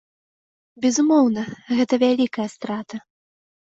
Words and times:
Безумоўна, 0.85 1.43
гэта 1.81 1.93
вялікая 2.05 2.47
страта. 2.55 2.95